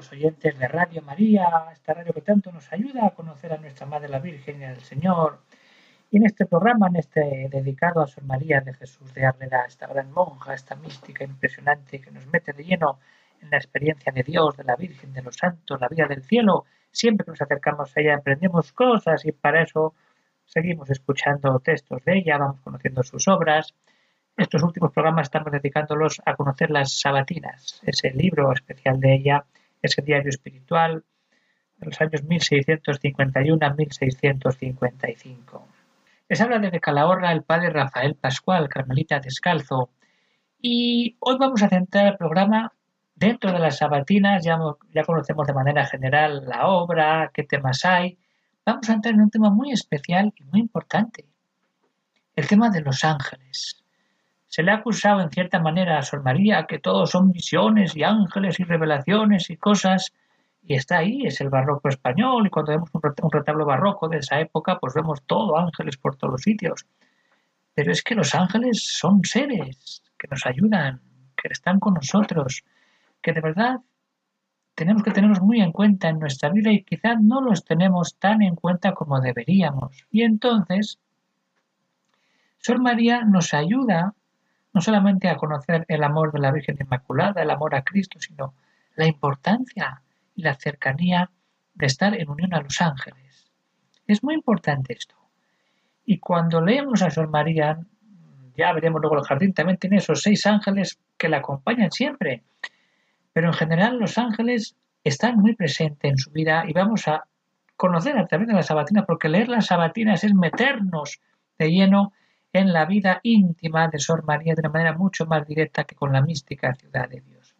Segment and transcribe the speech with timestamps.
[0.00, 3.84] Los oyentes de Radio María, esta radio que tanto nos ayuda a conocer a nuestra
[3.84, 5.42] Madre la Virgen y al Señor.
[6.10, 9.86] Y en este programa, en este dedicado a Sor María de Jesús de Árreda, esta
[9.86, 12.98] gran monja, esta mística impresionante que nos mete de lleno
[13.42, 16.64] en la experiencia de Dios, de la Virgen, de los santos, la vida del cielo.
[16.90, 19.92] Siempre que nos acercamos a ella aprendemos cosas y para eso
[20.46, 23.74] seguimos escuchando textos de ella, vamos conociendo sus obras
[24.36, 29.44] estos últimos programas estamos dedicándolos a conocer las sabatinas, ese libro especial de ella,
[29.82, 31.04] ese diario espiritual
[31.78, 35.68] de los años 1651 a 1655.
[36.28, 39.90] Les habla desde Calahorra el padre Rafael Pascual, carmelita descalzo,
[40.60, 42.72] y hoy vamos a centrar el programa
[43.14, 44.58] dentro de las sabatinas, ya,
[44.94, 48.18] ya conocemos de manera general la obra, qué temas hay,
[48.64, 51.26] vamos a entrar en un tema muy especial y muy importante,
[52.36, 53.79] el tema de los ángeles.
[54.50, 58.02] Se le ha acusado en cierta manera a Sor María que todos son visiones y
[58.02, 60.12] ángeles y revelaciones y cosas,
[60.64, 64.40] y está ahí, es el barroco español, y cuando vemos un retablo barroco de esa
[64.40, 66.84] época, pues vemos todo ángeles por todos los sitios.
[67.74, 71.00] Pero es que los ángeles son seres que nos ayudan,
[71.36, 72.64] que están con nosotros,
[73.22, 73.76] que de verdad
[74.74, 78.42] tenemos que tenerlos muy en cuenta en nuestra vida y quizás no los tenemos tan
[78.42, 80.04] en cuenta como deberíamos.
[80.10, 80.98] Y entonces,
[82.58, 84.12] Sor María nos ayuda
[84.72, 88.54] no solamente a conocer el amor de la Virgen Inmaculada, el amor a Cristo, sino
[88.94, 90.02] la importancia
[90.34, 91.30] y la cercanía
[91.74, 93.50] de estar en unión a los ángeles.
[94.06, 95.16] Es muy importante esto.
[96.04, 97.78] Y cuando leemos a Sor María,
[98.56, 102.42] ya veremos luego el jardín, también tiene esos seis ángeles que la acompañan siempre.
[103.32, 107.24] Pero en general los ángeles están muy presentes en su vida y vamos a
[107.76, 111.20] conocer a través de la sabatina, porque leer las sabatinas es meternos
[111.58, 112.12] de lleno
[112.52, 116.12] en la vida íntima de Sor María de una manera mucho más directa que con
[116.12, 117.54] la mística ciudad de Dios.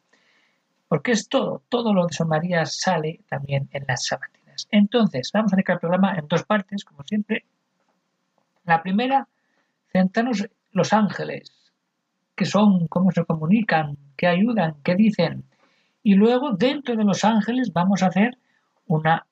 [0.89, 4.67] Porque es todo, todo lo de Sor María sale también en las sabatinas.
[4.71, 7.45] Entonces, vamos a dedicar el programa en dos partes, como siempre.
[8.65, 9.29] La primera,
[9.93, 11.73] centrarnos los ángeles,
[12.35, 15.45] qué son, cómo se comunican, qué ayudan, qué dicen.
[16.03, 18.39] Y luego, dentro de los ángeles, vamos a hacer
[18.87, 19.27] una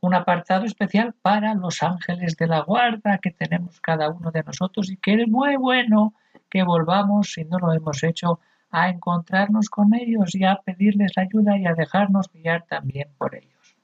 [0.00, 4.90] un apartado especial para los ángeles de la guarda que tenemos cada uno de nosotros
[4.90, 6.14] y que es muy bueno
[6.48, 11.58] que volvamos, si no lo hemos hecho, a encontrarnos con ellos y a pedirles ayuda
[11.58, 13.76] y a dejarnos guiar también por ellos.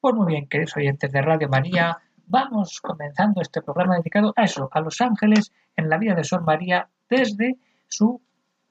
[0.00, 4.68] Pues muy bien, queridos oyentes de Radio María, vamos comenzando este programa dedicado a eso,
[4.72, 7.56] a los ángeles en la vida de Sor María desde
[7.88, 8.20] su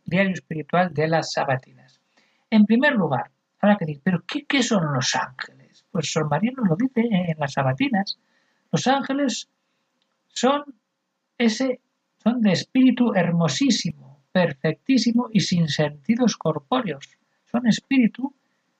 [0.06, 2.02] diario espiritual de las sabatinas.
[2.50, 5.63] En primer lugar, habrá que decir, ¿pero qué son los ángeles?
[5.94, 8.18] Pues Sor María lo dice en las sabatinas.
[8.72, 9.48] Los ángeles
[10.28, 10.64] son
[11.38, 11.82] ese,
[12.18, 17.20] son de espíritu hermosísimo, perfectísimo y sin sentidos corpóreos.
[17.46, 18.34] Son espíritu,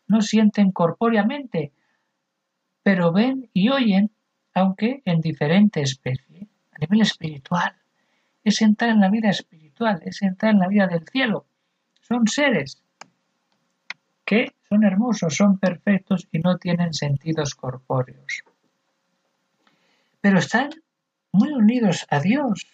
[0.08, 1.72] no sienten corpóreamente,
[2.82, 4.10] pero ven y oyen,
[4.56, 7.76] aunque en diferente especie, a nivel espiritual.
[8.44, 11.46] Es entrar en la vida espiritual, es entrar en la vida del cielo.
[12.02, 12.82] Son seres
[14.26, 18.44] que son hermosos, son perfectos y no tienen sentidos corpóreos.
[20.20, 20.72] Pero están
[21.32, 22.66] muy unidos a Dios.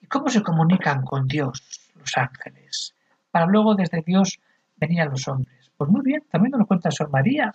[0.00, 2.94] ¿Y cómo se comunican con Dios los ángeles?
[3.32, 4.38] Para luego desde Dios
[4.76, 5.72] venir a los hombres.
[5.76, 7.52] Pues muy bien, también nos lo cuenta Sor María,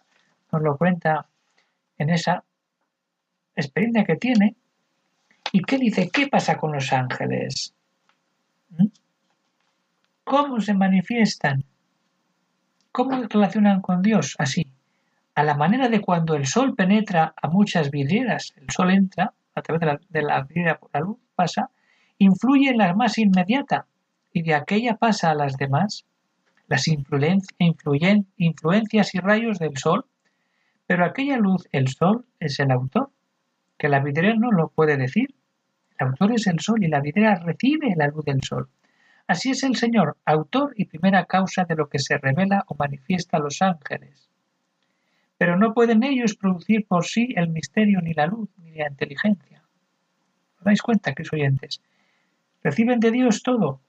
[0.52, 1.26] nos lo cuenta
[1.98, 2.44] en esa
[3.56, 4.58] experiencia que tiene.
[5.54, 6.10] ¿Y qué dice?
[6.10, 7.74] ¿Qué pasa con los ángeles?
[8.72, 8.88] ¿Mm?
[10.26, 11.64] ¿Cómo se manifiestan?
[12.98, 14.36] ¿Cómo relacionan con Dios?
[14.40, 14.66] Así,
[15.36, 19.62] a la manera de cuando el sol penetra a muchas vidrieras, el sol entra a
[19.62, 21.70] través de la, la vidriera la luz, pasa,
[22.18, 23.86] influye en la más inmediata
[24.34, 26.08] y de aquella pasa a las demás,
[26.66, 27.54] las influencias
[29.14, 30.08] y rayos del sol,
[30.88, 33.12] pero aquella luz, el sol, es el autor,
[33.78, 35.36] que la vidriera no lo puede decir.
[36.00, 38.68] El autor es el sol y la vidriera recibe la luz del sol.
[39.28, 43.36] Así es el Señor, autor y primera causa de lo que se revela o manifiesta
[43.36, 44.32] a los ángeles.
[45.38, 49.64] Pero no pueden ellos producir por sí el misterio ni la luz ni la inteligencia.
[50.58, 51.82] ¿Os dais cuenta, queridos oyentes?
[52.64, 53.82] Reciben de Dios todo,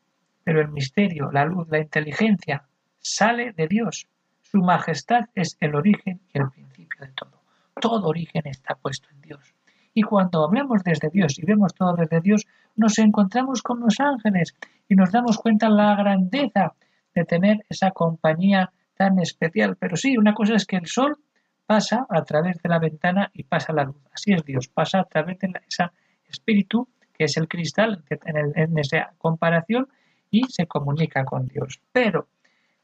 [0.43, 2.64] pero el misterio, la luz, la inteligencia
[2.99, 4.08] sale de Dios.
[4.43, 7.43] Su majestad es el origen y el principio de todo.
[7.81, 9.55] Todo origen está puesto en Dios.
[9.94, 12.46] Y cuando hablamos desde Dios y vemos todo desde Dios,
[12.78, 14.54] nos encontramos con los ángeles
[14.88, 16.72] y nos damos cuenta la grandeza
[17.14, 19.76] de tener esa compañía tan especial.
[19.76, 21.19] Pero sí, una cosa es que el sol
[21.66, 24.00] pasa a través de la ventana y pasa la luz.
[24.12, 25.90] Así es Dios, pasa a través de ese
[26.28, 29.88] espíritu que es el cristal en, en esa comparación
[30.30, 31.80] y se comunica con Dios.
[31.92, 32.28] Pero,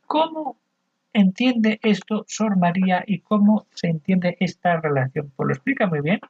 [0.06, 0.58] ¿cómo
[1.12, 5.32] entiende esto Sor María y cómo se entiende esta relación?
[5.37, 6.20] Pues lo explica muy bien.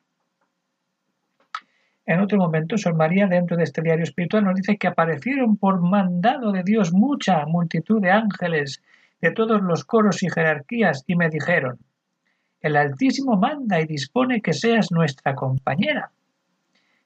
[2.06, 5.81] En otro momento, Sor María, dentro de este diario espiritual, nos dice que aparecieron por
[5.81, 8.83] mandado de Dios mucha multitud de ángeles
[9.23, 11.79] de todos los coros y jerarquías y me dijeron,
[12.61, 16.11] el Altísimo manda y dispone que seas nuestra compañera,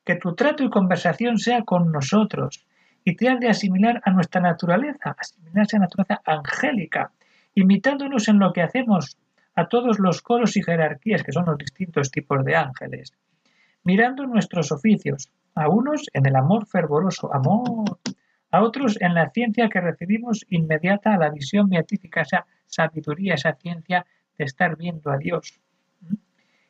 [0.05, 2.67] que tu trato y conversación sea con nosotros
[3.05, 7.13] y te has de asimilar a nuestra naturaleza, asimilarse a naturaleza angélica,
[7.55, 9.17] imitándonos en lo que hacemos
[9.55, 13.13] a todos los coros y jerarquías que son los distintos tipos de ángeles
[13.85, 17.99] mirando nuestros oficios, a unos en el amor fervoroso, amor,
[18.51, 23.55] a otros en la ciencia que recibimos inmediata a la visión beatífica, esa sabiduría, esa
[23.55, 25.61] ciencia de estar viendo a Dios,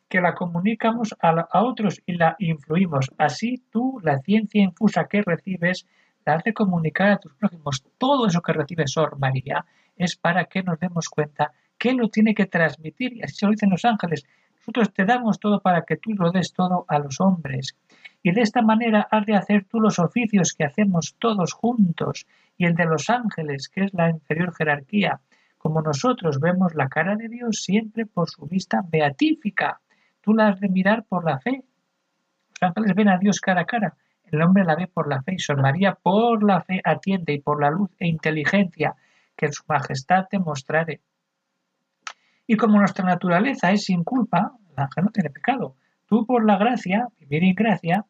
[0.09, 3.11] que la comunicamos a, a otros y la influimos.
[3.19, 5.87] Así tú, la ciencia infusa que recibes,
[6.25, 7.85] la has de comunicar a tus prójimos.
[7.99, 9.65] Todo eso que recibe Sor María
[9.97, 13.53] es para que nos demos cuenta que lo tiene que transmitir, y así se lo
[13.53, 14.27] dicen los ángeles,
[14.69, 17.75] nosotros te damos todo para que tú lo des todo a los hombres.
[18.23, 22.27] Y de esta manera has de hacer tú los oficios que hacemos todos juntos
[22.59, 25.21] y el de los ángeles, que es la inferior jerarquía,
[25.57, 29.81] como nosotros vemos la cara de Dios siempre por su vista beatífica.
[30.21, 31.65] Tú la has de mirar por la fe.
[32.61, 33.97] Los ángeles ven a Dios cara a cara.
[34.25, 37.41] El hombre la ve por la fe y San María por la fe atiende y
[37.41, 38.95] por la luz e inteligencia
[39.35, 41.01] que en su majestad te mostraré.
[42.51, 45.77] Y como nuestra naturaleza es sin culpa, el ángel no tiene pecado.
[46.07, 48.07] Tú por la gracia, vivir en gracia,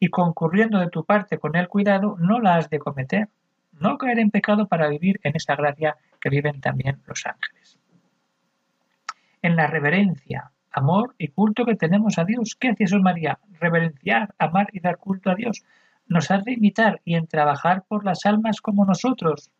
[0.00, 3.28] y concurriendo de tu parte con el cuidado, no la has de cometer.
[3.70, 7.78] No caer en pecado para vivir en esa gracia que viven también los ángeles.
[9.40, 12.56] En la reverencia, amor y culto que tenemos a Dios.
[12.58, 13.38] ¿Qué hace eso María?
[13.60, 15.62] Reverenciar, amar y dar culto a Dios.
[16.08, 19.52] Nos has de imitar y en trabajar por las almas como nosotros.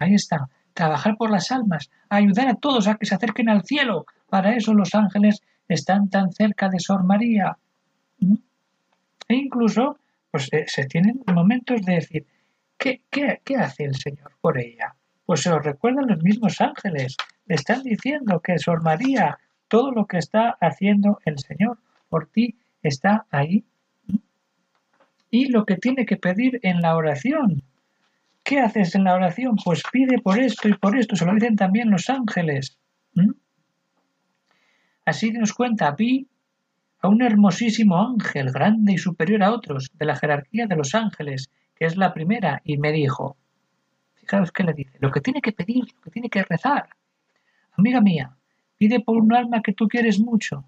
[0.00, 4.04] Ahí está trabajar por las almas, ayudar a todos a que se acerquen al cielo.
[4.28, 7.56] Para eso los ángeles están tan cerca de Sor María.
[8.20, 8.34] ¿Mm?
[9.28, 9.98] E incluso
[10.30, 12.26] pues, eh, se tienen momentos de decir,
[12.76, 14.94] ¿qué, qué, hace el Señor por ella?
[15.24, 17.16] Pues se lo recuerdan los mismos ángeles.
[17.46, 19.38] Le están diciendo que Sor María,
[19.68, 21.78] todo lo que está haciendo el Señor
[22.10, 23.64] por ti está ahí.
[24.08, 24.16] ¿Mm?
[25.30, 27.62] Y lo que tiene que pedir en la oración,
[28.46, 29.56] ¿Qué haces en la oración?
[29.56, 32.78] Pues pide por esto y por esto, se lo dicen también los ángeles.
[35.04, 36.28] Así nos cuenta, vi
[37.00, 41.50] a un hermosísimo ángel, grande y superior a otros, de la jerarquía de los ángeles,
[41.74, 43.36] que es la primera, y me dijo,
[44.14, 46.90] fijaros qué le dice, lo que tiene que pedir, lo que tiene que rezar.
[47.72, 48.36] Amiga mía,
[48.78, 50.64] pide por un alma que tú quieres mucho,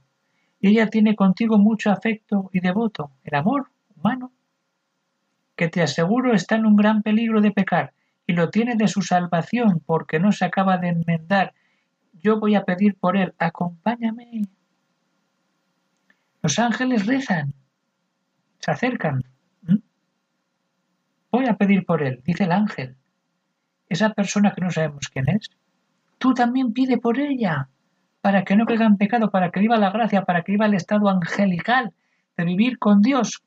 [0.59, 4.33] y ella tiene contigo mucho afecto y devoto, el amor humano
[5.59, 7.93] que te aseguro está en un gran peligro de pecar
[8.27, 11.53] y lo tiene de su salvación porque no se acaba de enmendar.
[12.12, 14.43] Yo voy a pedir por él, acompáñame.
[16.43, 17.55] Los ángeles rezan,
[18.61, 19.25] se acercan.
[21.33, 22.97] Voy a pedir por él, dice el ángel.
[23.88, 25.50] Esa persona que no sabemos quién es,
[26.19, 27.69] tú también pide por ella,
[28.21, 30.75] para que no caiga en pecado, para que viva la gracia, para que viva el
[30.75, 31.93] estado angelical
[32.37, 33.43] de vivir con Dios,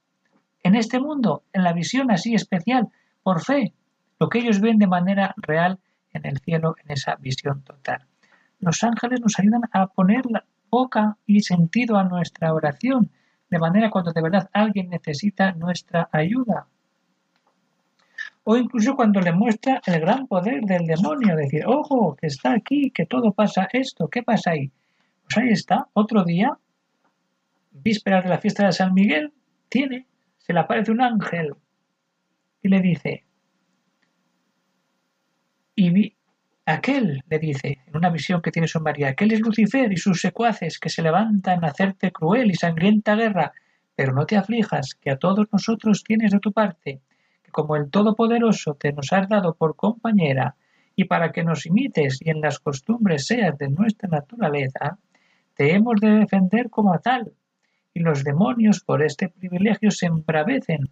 [0.64, 2.90] en este mundo, en la visión así especial,
[3.24, 3.74] por fe,
[4.20, 5.80] lo que ellos ven de manera real
[6.14, 8.06] en el cielo, en esa visión total.
[8.60, 10.24] Los ángeles nos ayudan a poner
[10.70, 13.12] boca y sentido a nuestra oración,
[13.50, 16.68] de manera cuando de verdad alguien necesita nuestra ayuda.
[18.44, 22.92] O incluso cuando le muestra el gran poder del demonio, decir, ojo, que está aquí,
[22.92, 24.72] que todo pasa esto, ¿qué pasa ahí?
[25.24, 26.58] Pues ahí está, otro día,
[27.72, 29.34] vísperas de la fiesta de San Miguel,
[29.70, 30.08] tiene
[30.52, 31.54] se le aparece un ángel
[32.62, 33.24] y le dice,
[35.76, 36.18] y vi,
[36.66, 40.20] aquel, le dice, en una visión que tiene su María, aquel es Lucifer y sus
[40.20, 43.54] secuaces que se levantan a hacerte cruel y sangrienta guerra,
[43.96, 47.00] pero no te aflijas, que a todos nosotros tienes de tu parte,
[47.42, 50.58] que como el Todopoderoso te nos has dado por compañera,
[50.98, 55.00] y para que nos imites y en las costumbres seas de nuestra naturaleza,
[55.56, 57.32] te hemos de defender como a tal,
[57.94, 60.90] y los demonios por este privilegio se embravecen.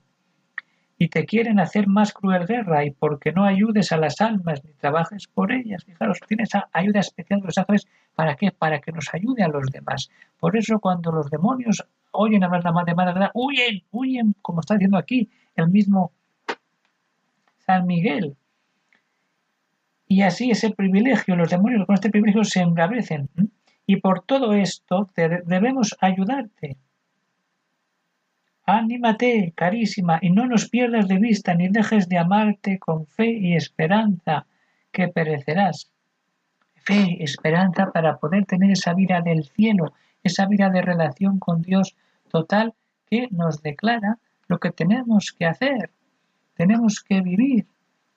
[1.02, 4.74] y te quieren hacer más cruel guerra y porque no ayudes a las almas ni
[4.74, 5.86] trabajes por ellas.
[5.86, 8.52] Fijaros, tienes ayuda especial de los ángeles, ¿para qué?
[8.52, 10.10] Para que nos ayude a los demás.
[10.38, 14.98] Por eso cuando los demonios oyen hablar la de mala huyen, huyen, como está diciendo
[14.98, 16.12] aquí el mismo
[17.66, 18.36] San Miguel.
[20.06, 23.30] Y así ese privilegio, los demonios con este privilegio se embravecen.
[23.86, 26.78] Y por todo esto debemos ayudarte.
[28.72, 33.56] Anímate, carísima, y no nos pierdas de vista ni dejes de amarte con fe y
[33.56, 34.46] esperanza,
[34.92, 35.92] que perecerás.
[36.76, 41.96] Fe esperanza para poder tener esa vida del cielo, esa vida de relación con Dios
[42.30, 42.76] total
[43.10, 45.90] que nos declara lo que tenemos que hacer.
[46.54, 47.66] Tenemos que vivir,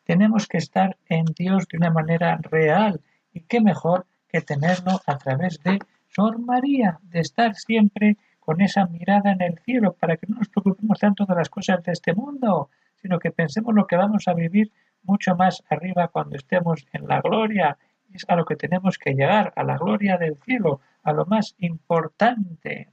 [0.05, 3.01] tenemos que estar en Dios de una manera real.
[3.33, 5.79] Y qué mejor que tenerlo a través de
[6.09, 10.49] Sor María, de estar siempre con esa mirada en el cielo, para que no nos
[10.49, 12.71] preocupemos tanto de las cosas de este mundo,
[13.01, 14.73] sino que pensemos lo que vamos a vivir
[15.05, 17.79] mucho más arriba cuando estemos en la gloria.
[18.13, 21.55] Es a lo que tenemos que llegar, a la gloria del cielo, a lo más
[21.59, 22.89] importante.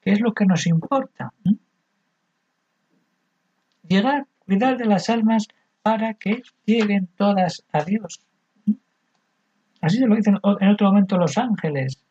[0.00, 1.34] ¿Qué es lo que nos importa?
[1.44, 1.56] ¿Mm?
[3.88, 5.48] Llegar, cuidar de las almas
[5.82, 8.20] para que lleguen todas a Dios.
[8.64, 8.72] ¿Mm?
[9.82, 12.02] Así se lo dicen en otro momento los ángeles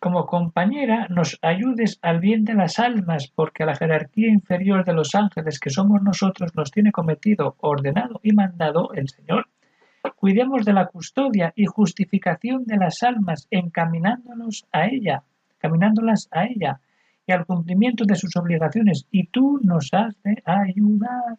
[0.00, 4.92] como compañera nos ayudes al bien de las almas, porque a la jerarquía inferior de
[4.92, 9.48] los ángeles que somos nosotros nos tiene cometido, ordenado y mandado el Señor.
[10.16, 15.22] Cuidemos de la custodia y justificación de las almas, encaminándonos a ella,
[15.58, 16.80] caminándolas a ella
[17.26, 19.06] y al cumplimiento de sus obligaciones.
[19.10, 21.38] Y tú nos has de ayudar.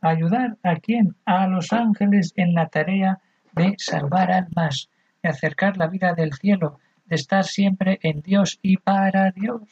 [0.00, 1.14] ¿Ayudar a quién?
[1.24, 3.20] A los ángeles en la tarea
[3.52, 4.90] de salvar almas
[5.28, 9.62] acercar la vida del cielo, de estar siempre en Dios y para Dios.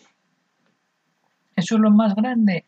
[1.57, 2.67] Eso es lo más grande.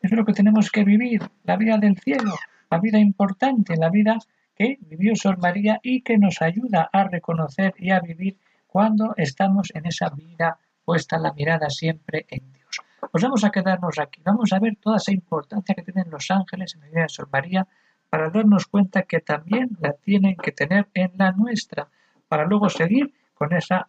[0.00, 2.34] Eso es lo que tenemos que vivir, la vida del cielo,
[2.70, 4.18] la vida importante, la vida
[4.56, 9.70] que vivió Sor María y que nos ayuda a reconocer y a vivir cuando estamos
[9.74, 12.80] en esa vida puesta la mirada siempre en Dios.
[13.10, 16.74] Pues vamos a quedarnos aquí, vamos a ver toda esa importancia que tienen los ángeles
[16.74, 17.66] en la vida de Sor María,
[18.12, 21.88] para darnos cuenta que también la tienen que tener en la nuestra,
[22.28, 23.88] para luego seguir con esa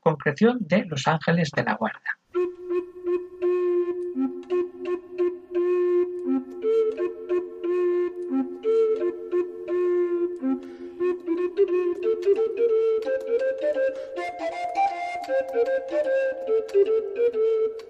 [0.00, 2.00] concreción de los ángeles de la guarda.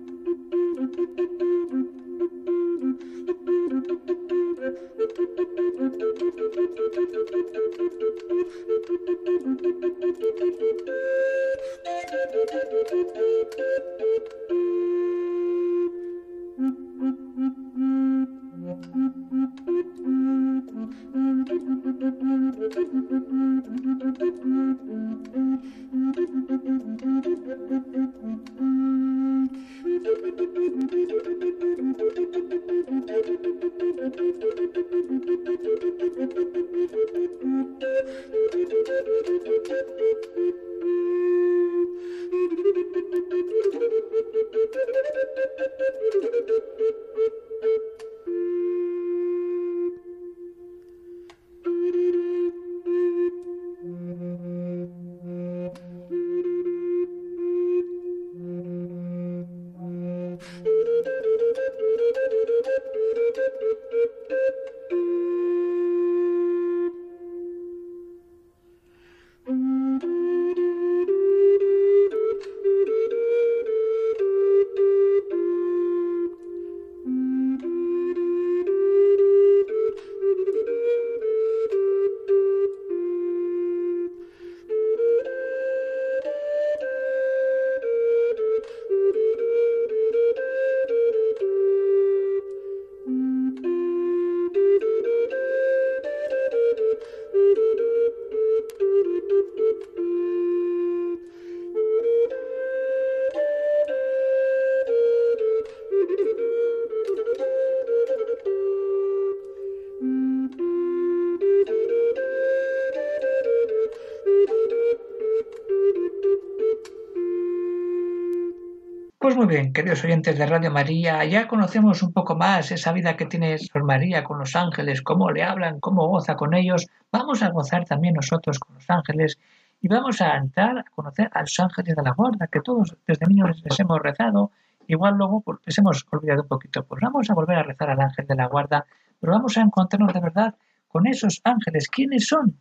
[119.51, 123.57] bien, queridos oyentes de Radio María, ya conocemos un poco más esa vida que tiene
[123.57, 126.87] Sor María con los ángeles, cómo le hablan, cómo goza con ellos.
[127.11, 129.37] Vamos a gozar también nosotros con los ángeles
[129.81, 133.27] y vamos a entrar a conocer a los ángeles de la guarda, que todos desde
[133.27, 134.51] niños les hemos rezado,
[134.87, 136.85] igual luego pues, les hemos olvidado un poquito.
[136.85, 138.85] Pues vamos a volver a rezar al ángel de la guarda,
[139.19, 140.55] pero vamos a encontrarnos de verdad
[140.87, 141.89] con esos ángeles.
[141.89, 142.55] ¿Quiénes son?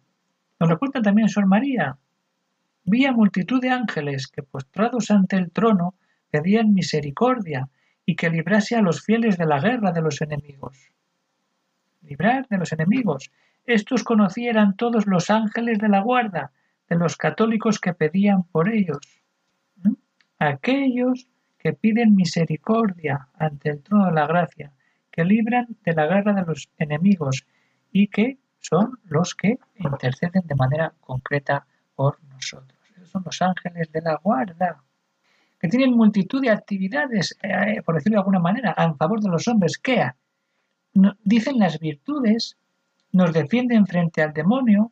[0.58, 1.96] Nos lo cuenta también Sor María.
[2.82, 5.94] Vi a multitud de ángeles que postrados ante el trono
[6.30, 7.68] pedían misericordia
[8.06, 10.90] y que librase a los fieles de la guerra de los enemigos.
[12.02, 13.30] Librar de los enemigos.
[13.66, 16.52] Estos conocieran todos los ángeles de la guarda,
[16.88, 18.98] de los católicos que pedían por ellos.
[20.38, 24.72] Aquellos que piden misericordia ante el trono de la gracia,
[25.10, 27.46] que libran de la guerra de los enemigos
[27.92, 32.78] y que son los que interceden de manera concreta por nosotros.
[32.96, 34.82] Esos son los ángeles de la guarda,
[35.60, 39.46] que tienen multitud de actividades, eh, por decirlo de alguna manera, a favor de los
[39.46, 40.10] hombres, que
[41.22, 42.56] dicen las virtudes,
[43.12, 44.90] nos defienden frente al demonio,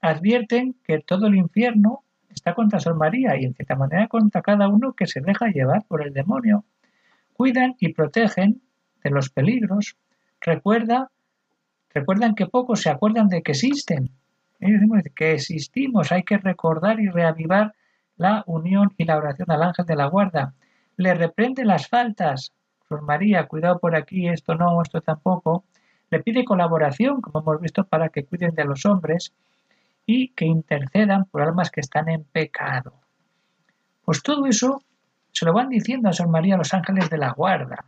[0.00, 4.68] advierten que todo el infierno está contra Sor María y en cierta manera contra cada
[4.68, 6.64] uno que se deja llevar por el demonio.
[7.32, 8.60] Cuidan y protegen
[9.02, 9.96] de los peligros.
[10.40, 11.10] Recuerda,
[11.94, 14.10] recuerdan que pocos se acuerdan de que existen.
[14.60, 14.82] Ellos
[15.14, 17.74] que existimos, hay que recordar y reavivar
[18.16, 20.54] la unión y la oración al ángel de la guarda.
[20.96, 22.52] Le reprende las faltas.
[22.88, 25.64] Sor María, cuidado por aquí, esto no, esto tampoco.
[26.10, 29.32] Le pide colaboración, como hemos visto, para que cuiden de los hombres
[30.06, 32.92] y que intercedan por almas que están en pecado.
[34.04, 34.82] Pues todo eso
[35.32, 37.86] se lo van diciendo a San María los ángeles de la guarda.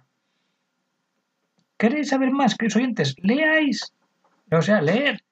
[1.77, 3.15] ¿Queréis saber más, queridos oyentes?
[3.19, 3.93] Leáis,
[4.51, 5.23] o sea, leer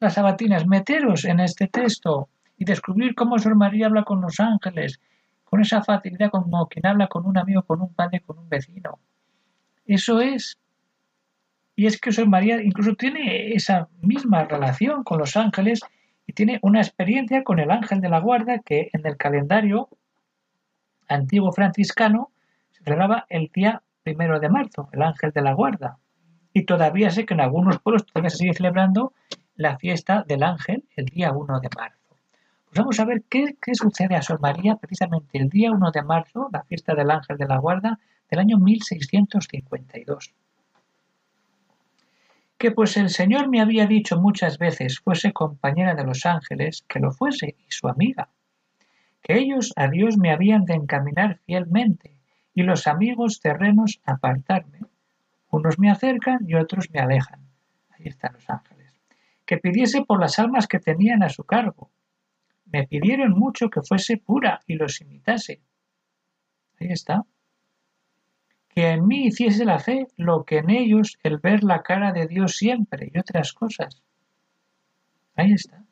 [0.00, 5.00] las sabatinas, meteros en este texto y descubrir cómo Sor María habla con los ángeles,
[5.44, 8.98] con esa facilidad como quien habla con un amigo, con un padre, con un vecino.
[9.84, 10.58] Eso es.
[11.76, 15.80] Y es que Sor María incluso tiene esa misma relación con los ángeles
[16.26, 19.88] y tiene una experiencia con el ángel de la guarda que en el calendario
[21.08, 22.32] antiguo franciscano
[22.72, 25.98] se celebraba el día primero de marzo, el ángel de la guarda.
[26.52, 29.12] Y todavía sé que en algunos pueblos todavía se sigue celebrando
[29.54, 32.05] la fiesta del ángel el día 1 de marzo.
[32.76, 36.48] Vamos a ver qué, qué sucede a Sor María precisamente el día 1 de marzo,
[36.52, 37.98] la fiesta del ángel de la guarda
[38.30, 40.34] del año 1652
[42.58, 47.00] que pues el Señor me había dicho muchas veces fuese compañera de los ángeles, que
[47.00, 48.30] lo fuese y su amiga,
[49.22, 52.16] que ellos a Dios me habían de encaminar fielmente
[52.54, 54.80] y los amigos terrenos apartarme.
[55.50, 57.40] Unos me acercan y otros me alejan.
[57.90, 58.92] Ahí están los ángeles.
[59.44, 61.90] Que pidiese por las almas que tenían a su cargo.
[62.66, 65.60] Me pidieron mucho que fuese pura y los imitase.
[66.78, 67.24] Ahí está
[68.76, 72.26] que en mí hiciese la fe lo que en ellos el ver la cara de
[72.26, 74.02] Dios siempre y otras cosas.
[75.34, 75.82] Ahí está.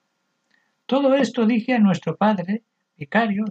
[0.84, 2.62] Todo esto dije a nuestro padre,
[2.98, 3.46] vicario,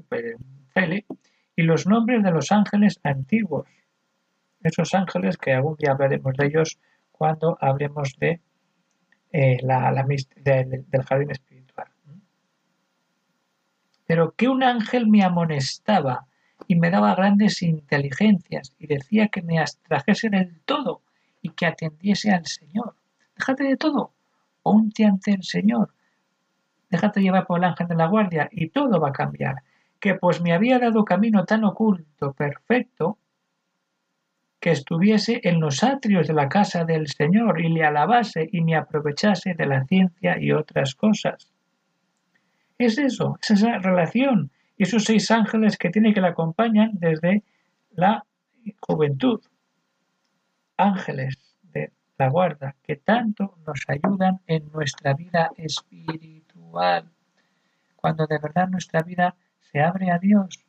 [0.68, 1.08] Fele,
[1.56, 3.68] y los nombres de los ángeles antiguos.
[4.62, 6.80] Esos ángeles que algún día hablaremos de ellos
[7.12, 8.40] cuando hablemos de,
[9.32, 9.92] eh, la,
[10.44, 11.53] del jardín espiritual.
[14.06, 16.28] Pero que un ángel me amonestaba
[16.68, 21.02] y me daba grandes inteligencias y decía que me abstrajese del todo
[21.42, 22.96] y que atendiese al Señor.
[23.36, 24.14] Déjate de todo,
[24.62, 25.94] ponte ante el Señor,
[26.90, 29.64] déjate llevar por el ángel de la guardia y todo va a cambiar.
[30.00, 33.18] Que pues me había dado camino tan oculto, perfecto,
[34.60, 38.76] que estuviese en los atrios de la casa del Señor y le alabase y me
[38.76, 41.53] aprovechase de la ciencia y otras cosas.
[42.78, 44.52] Es eso, es esa relación
[44.84, 47.44] esos seis ángeles que tiene que le acompañan desde
[47.92, 48.26] la
[48.80, 49.42] juventud.
[50.78, 57.12] Ángeles de la guarda que tanto nos ayudan en nuestra vida espiritual.
[57.96, 60.60] Cuando de verdad nuestra vida se abre a Dios,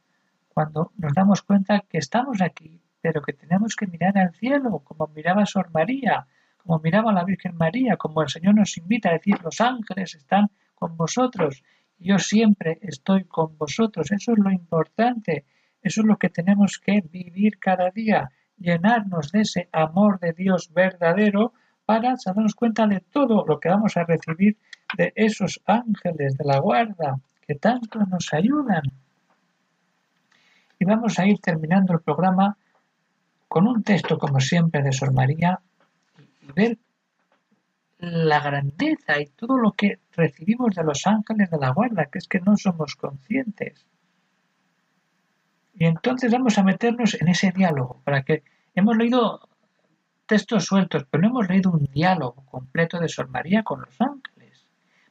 [0.48, 5.08] cuando nos damos cuenta que estamos aquí, pero que tenemos que mirar al cielo, como
[5.08, 6.26] miraba Sor María,
[6.58, 10.50] como miraba la Virgen María, como el Señor nos invita a decir, los ángeles están
[10.74, 11.62] con vosotros
[12.04, 14.12] yo siempre estoy con vosotros.
[14.12, 15.46] Eso es lo importante.
[15.82, 18.30] Eso es lo que tenemos que vivir cada día.
[18.58, 21.54] Llenarnos de ese amor de Dios verdadero
[21.86, 24.58] para darnos cuenta de todo lo que vamos a recibir
[24.98, 28.82] de esos ángeles de la guarda que tanto nos ayudan.
[30.78, 32.58] Y vamos a ir terminando el programa
[33.48, 35.58] con un texto, como siempre, de Sor María
[36.42, 36.78] y ver
[37.98, 42.28] la grandeza y todo lo que recibimos de los ángeles de la guarda, que es
[42.28, 43.86] que no somos conscientes.
[45.74, 48.42] Y entonces vamos a meternos en ese diálogo, para que
[48.74, 49.48] hemos leído
[50.26, 54.66] textos sueltos, pero no hemos leído un diálogo completo de Sor María con los ángeles.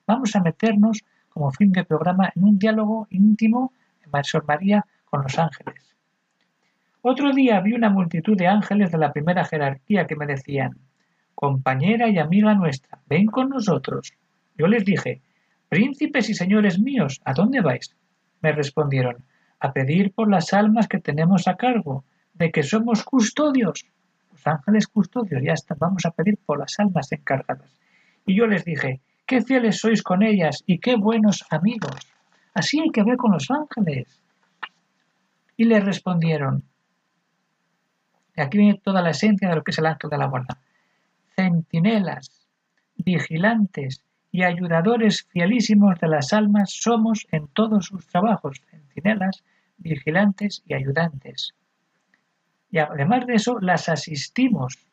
[0.08, 3.74] Vamos a meternos como fin de programa en un diálogo íntimo
[4.06, 5.96] de Sor María con los ángeles.
[7.02, 10.78] Otro día vi una multitud de ángeles de la primera jerarquía que me decían,
[11.36, 14.14] compañera y amiga nuestra, ven con nosotros.
[14.58, 15.22] Yo les dije,
[15.70, 17.96] príncipes y señores míos, ¿a dónde vais?
[18.42, 19.24] Me respondieron,
[19.60, 23.86] a pedir por las almas que tenemos a cargo, de que somos custodios.
[24.32, 27.70] Los ángeles custodios, ya están, vamos a pedir por las almas encargadas.
[28.26, 32.12] Y yo les dije, qué fieles sois con ellas y qué buenos amigos.
[32.54, 34.20] Así hay que ver con los ángeles.
[35.58, 36.64] Y les respondieron,
[38.36, 40.58] aquí viene toda la esencia de lo que es el ángel de la guarda,
[41.36, 42.48] centinelas,
[42.96, 49.44] vigilantes y ayudadores fielísimos de las almas somos en todos sus trabajos, centinelas,
[49.78, 51.54] vigilantes y ayudantes.
[52.72, 54.88] Y además de eso, las asistimos,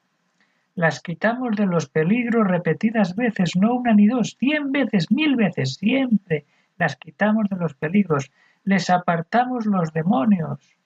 [0.75, 5.75] las quitamos de los peligros repetidas veces, no una ni dos, cien veces, mil veces,
[5.75, 6.45] siempre
[6.79, 8.31] las quitamos de los peligros,
[8.65, 10.77] les apartamos los demonios,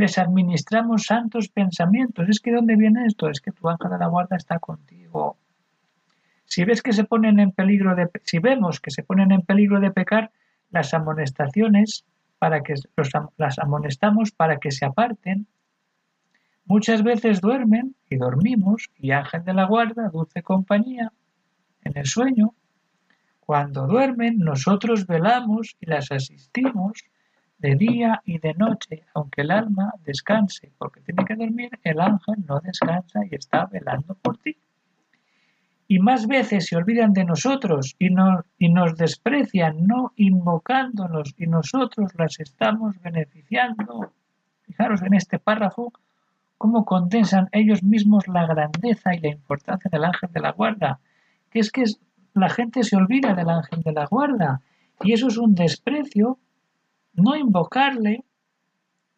[0.00, 2.26] les administramos santos pensamientos.
[2.28, 3.28] Es que ¿dónde viene esto?
[3.28, 5.36] Es que tu ángel de la guarda está contigo.
[6.46, 9.78] Si ves que se ponen en peligro de, si vemos que se ponen en peligro
[9.78, 10.32] de pecar,
[10.70, 12.06] las amonestaciones
[12.38, 15.46] para que los, las amonestamos para que se aparten.
[16.64, 21.12] Muchas veces duermen y dormimos y ángel de la guarda, dulce compañía,
[21.84, 22.54] en el sueño.
[23.40, 27.04] Cuando duermen, nosotros velamos y las asistimos
[27.60, 32.36] de día y de noche, aunque el alma descanse, porque tiene que dormir, el ángel
[32.46, 34.56] no descansa y está velando por ti.
[35.86, 38.08] Y más veces se olvidan de nosotros y,
[38.58, 44.12] y nos desprecian, no invocándonos, y nosotros las estamos beneficiando.
[44.62, 45.92] Fijaros en este párrafo
[46.56, 51.00] cómo condensan ellos mismos la grandeza y la importancia del ángel de la guarda,
[51.50, 51.84] que es que
[52.34, 54.60] la gente se olvida del ángel de la guarda,
[55.02, 56.38] y eso es un desprecio
[57.12, 58.24] no invocarle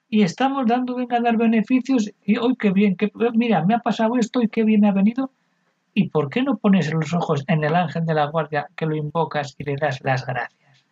[0.08, 3.78] y estamos dando, venga a dar beneficios y hoy qué bien, que, mira, me ha
[3.78, 5.30] pasado esto y qué bien ha venido.
[5.94, 8.96] ¿Y por qué no pones los ojos en el ángel de la guardia que lo
[8.96, 10.84] invocas y le das las gracias?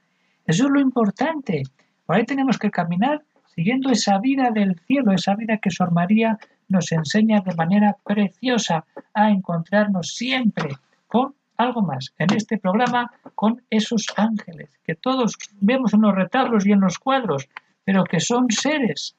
[0.47, 1.63] Eso es lo importante.
[2.07, 3.23] Por ahí tenemos que caminar
[3.55, 8.85] siguiendo esa vida del cielo, esa vida que Sor María nos enseña de manera preciosa
[9.13, 10.71] a encontrarnos siempre
[11.07, 16.67] con algo más en este programa con esos ángeles que todos vemos en los retablos
[16.67, 17.49] y en los cuadros,
[17.85, 19.15] pero que son seres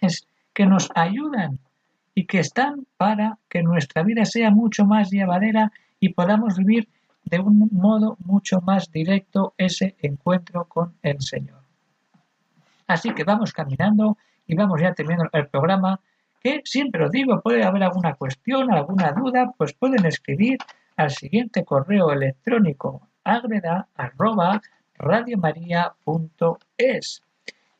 [0.00, 1.58] es, que nos ayudan
[2.14, 5.70] y que están para que nuestra vida sea mucho más llevadera
[6.00, 6.88] y podamos vivir
[7.24, 11.60] de un modo mucho más directo ese encuentro con el Señor.
[12.86, 16.00] Así que vamos caminando y vamos ya terminando el programa,
[16.42, 20.58] que siempre os digo, puede haber alguna cuestión, alguna duda, pues pueden escribir
[20.98, 23.86] al siguiente correo electrónico agreda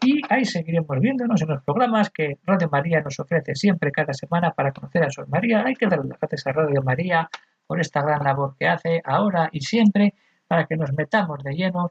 [0.00, 4.52] y ahí seguiremos viéndonos en los programas que Radio María nos ofrece siempre cada semana
[4.52, 5.64] para conocer a Sor María.
[5.66, 7.28] Hay que darle las gracias a Radio María
[7.66, 10.14] por esta gran labor que hace ahora y siempre
[10.46, 11.90] para que nos metamos de lleno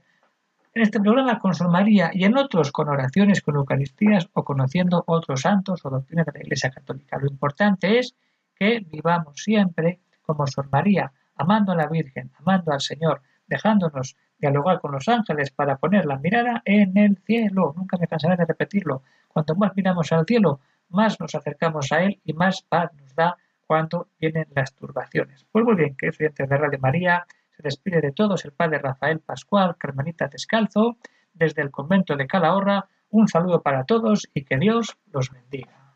[0.74, 5.04] en este programa con Sor María y en otros con oraciones, con Eucaristías o conociendo
[5.06, 7.18] otros santos o doctrinas de la Iglesia Católica.
[7.20, 8.16] Lo importante es
[8.56, 14.80] que vivamos siempre como Sor María, amando a la Virgen, amando al Señor, dejándonos dialogar
[14.80, 17.74] con los ángeles para poner la mirada en el cielo.
[17.76, 19.02] Nunca me cansaré de repetirlo.
[19.30, 20.60] Cuanto más miramos al cielo,
[20.90, 25.46] más nos acercamos a Él y más paz nos da cuando vienen las turbaciones.
[25.52, 29.20] Pues muy bien, que estudiantes de Radio María, se despide de todos el Padre Rafael
[29.20, 30.98] Pascual, Carmenita Descalzo,
[31.34, 32.88] desde el convento de Calahorra.
[33.10, 35.96] Un saludo para todos y que Dios los bendiga.